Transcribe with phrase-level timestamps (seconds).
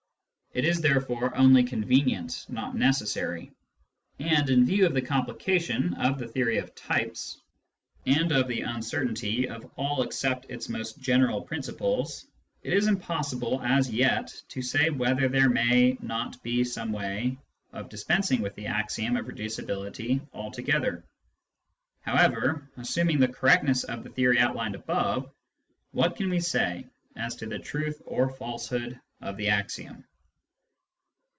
[0.53, 3.53] It is therefore only convenient, not necessary.
[4.19, 7.37] And in view of the complication of the theory of types,
[8.05, 12.25] and of the uncertainty of all except its most general principles,
[12.63, 17.37] it is impossible as yet to say whether there may not be some way
[17.71, 21.01] of dispensing with the axiom of reducibility altogether.
[22.01, 25.31] However, assuming the correctness of the theory outlined above,
[25.91, 30.03] what can we say as to the truth or falsehood of the axiom